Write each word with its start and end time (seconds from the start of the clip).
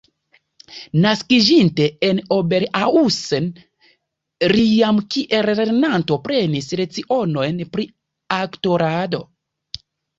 Naskiĝinte 1.01 1.85
en 2.07 2.21
Oberhausen, 2.37 3.51
li 4.55 4.65
jam 4.71 5.05
kiel 5.17 5.55
lernanto 5.63 6.21
prenis 6.27 6.75
lecionojn 6.83 7.67
pri 7.77 7.91
aktorado. 8.45 9.27